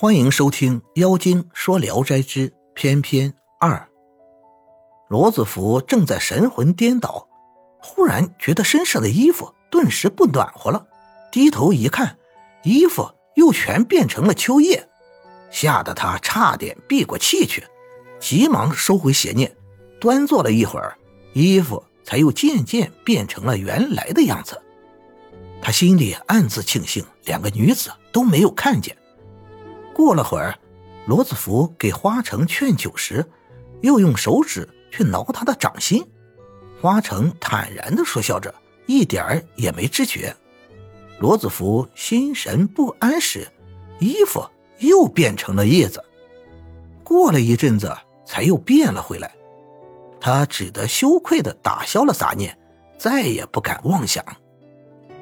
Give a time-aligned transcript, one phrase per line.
[0.00, 3.72] 欢迎收听《妖精说聊斋之翩翩二》。
[5.10, 7.28] 罗子福正在神魂颠倒，
[7.82, 10.86] 忽然觉得身上的衣服顿时不暖和了，
[11.30, 12.16] 低头一看，
[12.62, 14.88] 衣服又全变成了秋叶，
[15.50, 17.62] 吓得他差点闭过气去，
[18.18, 19.54] 急忙收回邪念，
[20.00, 20.96] 端坐了一会儿，
[21.34, 24.58] 衣服才又渐渐变成了原来的样子。
[25.60, 28.96] 他心里暗自庆幸，两个女子都没有看见。
[30.00, 30.58] 过了会儿，
[31.04, 33.22] 罗子福给花城劝酒时，
[33.82, 36.02] 又用手指去挠他的掌心。
[36.80, 38.54] 花城坦然地说笑着，
[38.86, 40.34] 一点儿也没知觉。
[41.18, 43.46] 罗子福心神不安时，
[43.98, 44.42] 衣服
[44.78, 46.02] 又变成了叶子。
[47.04, 49.30] 过了一阵子，才又变了回来。
[50.18, 52.58] 他只得羞愧地打消了杂念，
[52.96, 54.24] 再也不敢妄想。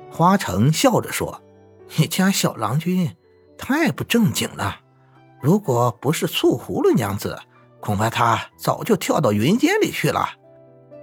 [0.09, 1.42] 花城笑着说
[1.98, 3.12] ：“你家小郎君。”
[3.58, 4.80] 太不正经了！
[5.40, 7.38] 如果不是醋葫芦娘子，
[7.80, 10.28] 恐怕他早就跳到云间里去了。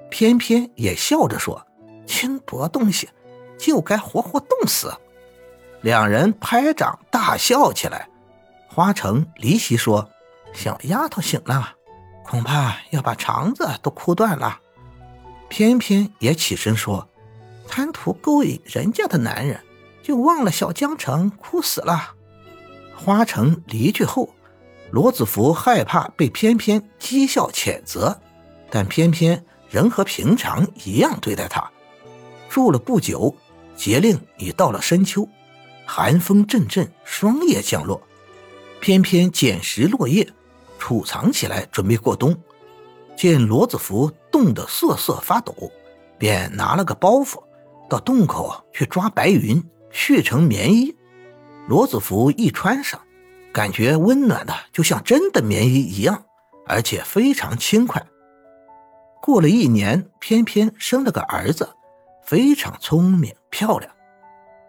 [0.09, 1.65] 偏偏也笑着说
[2.07, 3.09] ：“轻薄东西，
[3.57, 4.91] 就该活活冻死。”
[5.81, 8.09] 两人拍掌大笑起来。
[8.67, 10.09] 花城离席说
[10.51, 11.75] ：“小丫头醒了，
[12.25, 14.59] 恐怕要把肠子都哭断了。”
[15.47, 17.07] 偏偏也起身说
[17.67, 19.61] ：“贪图勾引人家的男人，
[20.01, 22.14] 就忘了小江城哭死了。”
[22.95, 24.33] 花城离去后，
[24.91, 28.17] 罗子福害怕被翩翩讥笑谴责，
[28.71, 31.69] 但偏偏仍和平常一样对待他。
[32.49, 33.35] 住了不久，
[33.75, 35.27] 节令已到了深秋，
[35.85, 38.01] 寒风阵阵，霜叶降落。
[38.79, 40.27] 偏偏捡拾落叶，
[40.79, 42.35] 储藏起来，准备过冬。
[43.17, 45.53] 见罗子福冻得瑟瑟发抖，
[46.17, 47.41] 便拿了个包袱，
[47.89, 50.95] 到洞口去抓白云，续成棉衣。
[51.67, 53.01] 罗子福一穿上，
[53.51, 56.25] 感觉温暖的就像真的棉衣一样，
[56.67, 58.05] 而且非常轻快。
[59.21, 61.67] 过了一年，偏偏生了个儿子，
[62.23, 63.91] 非常聪明漂亮。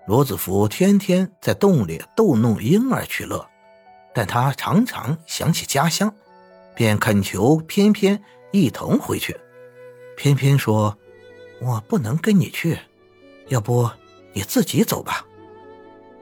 [0.06, 3.46] 罗子福天天在洞里逗弄婴儿取乐，
[4.14, 6.14] 但他常常想起家乡，
[6.74, 9.36] 便恳求偏偏一同回去。
[10.16, 10.96] 偏偏说
[11.60, 12.78] ：“我不能跟你去，
[13.48, 13.90] 要不
[14.32, 15.26] 你自己走吧。”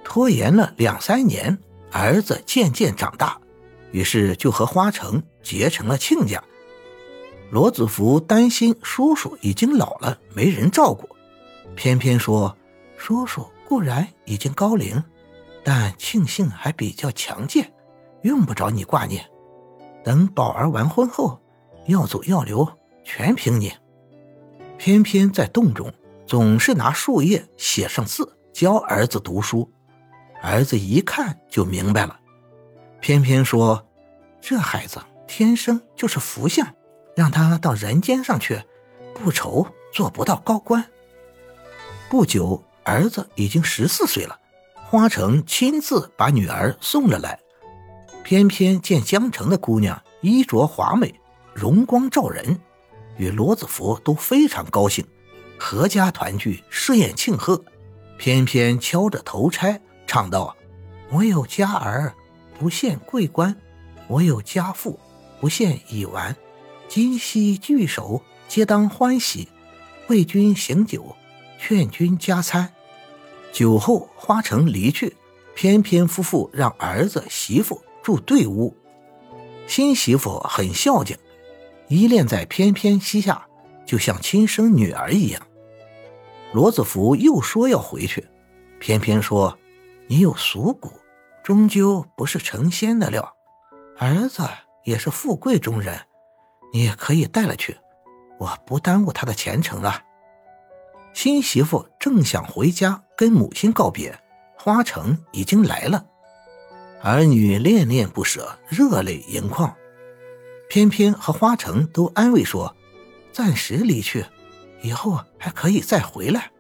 [0.05, 1.59] 拖延了两三年，
[1.91, 3.41] 儿子渐渐长大，
[3.91, 6.43] 于是就和花城结成了亲家。
[7.51, 11.09] 罗子福担心叔叔已经老了，没人照顾，
[11.75, 12.57] 偏偏说
[12.97, 15.03] ：“叔叔固然已经高龄，
[15.63, 17.73] 但庆幸还比较强健，
[18.23, 19.25] 用不着你挂念。
[20.05, 21.41] 等宝儿完婚后，
[21.87, 22.69] 要走要留
[23.05, 23.73] 全凭你。”
[24.77, 25.93] 偏偏在洞中
[26.27, 29.71] 总是拿树叶写上字，教儿子读书。
[30.45, 32.21] 儿子一看就明白了，
[33.01, 33.89] 偏偏说
[34.43, 36.69] ：“这孩子天生就是福相，
[37.17, 38.63] 让他到人间上去，
[39.15, 40.85] 不愁做不到高官。”
[42.11, 44.39] 不久，儿子已经十四岁了，
[44.85, 47.41] 花城亲自把女儿送了来。
[48.23, 51.15] 偏偏见江城的姑娘衣着华美，
[51.55, 52.61] 容光照人，
[53.17, 55.07] 与罗子福都非常高兴，
[55.59, 57.65] 阖家团聚，设宴庆贺。
[58.19, 59.81] 偏偏敲着头钗。
[60.15, 60.57] 唱道
[61.11, 62.15] ：“我有家儿，
[62.57, 63.53] 不羡贵官；
[64.07, 64.97] 我有家父，
[65.41, 66.37] 不羡已完。
[66.87, 69.49] 今夕聚首，皆当欢喜。
[70.07, 71.17] 为君行酒，
[71.59, 72.73] 劝君加餐。”
[73.53, 75.17] 酒后，花城离去，
[75.57, 78.73] 翩翩夫妇让儿子媳妇住对屋。
[79.67, 81.17] 新媳妇很孝敬，
[81.89, 83.49] 依恋在翩翩膝下，
[83.85, 85.43] 就像亲生女儿一样。
[86.53, 88.25] 罗子福又说要回去，
[88.79, 89.59] 偏偏说。
[90.07, 90.93] 你有俗骨，
[91.43, 93.35] 终究不是成仙的料。
[93.99, 94.43] 儿子
[94.85, 95.99] 也是富贵中人，
[96.73, 97.79] 你可以带了去，
[98.39, 100.03] 我不耽误他的前程了。
[101.13, 104.19] 新媳妇正想回家跟母亲告别，
[104.59, 106.05] 花城已经来了，
[107.03, 109.75] 儿女恋恋不舍，热泪盈眶。
[110.69, 112.75] 偏偏和花城都安慰说，
[113.33, 114.27] 暂时离去，
[114.83, 116.51] 以后还可以再回来。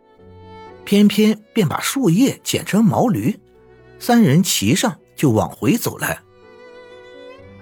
[0.85, 3.41] 偏偏便把树叶剪成毛驴，
[3.99, 6.21] 三人骑上就往回走来。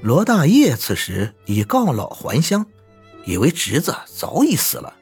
[0.01, 2.67] 罗大业此时已告老还乡，
[3.25, 4.97] 以为侄子早已死了。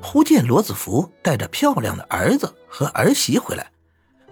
[0.00, 3.72] 忽见罗子福带着漂亮的儿子和儿媳回来，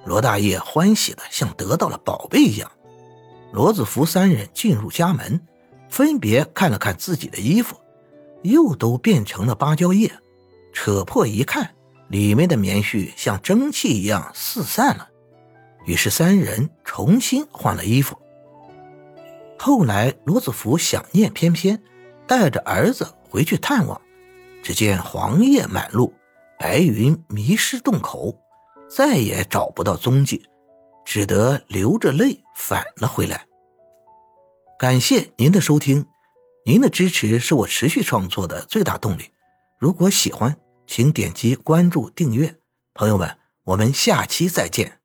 [0.04, 2.70] 罗大业欢喜的像得到了宝贝一样。
[3.50, 5.40] 罗子福三人进入家门，
[5.88, 7.76] 分别看了看自己的衣服，
[8.42, 10.12] 又都变成了芭蕉叶，
[10.72, 11.73] 扯破一看。
[12.08, 15.08] 里面的棉絮像蒸汽一样四散了，
[15.86, 18.16] 于是三人重新换了衣服。
[19.58, 21.82] 后来罗子福想念翩翩，
[22.26, 24.00] 带着儿子回去探望，
[24.62, 26.12] 只见黄叶满路，
[26.58, 28.38] 白云迷失洞口，
[28.88, 30.44] 再也找不到踪迹，
[31.04, 33.46] 只得流着泪返了回来。
[34.78, 36.06] 感谢您的收听，
[36.66, 39.30] 您的支持是我持续创作的最大动力。
[39.78, 40.54] 如果喜欢，
[40.86, 42.58] 请点击关注订阅。
[42.92, 45.03] 朋友们，我们下期再见。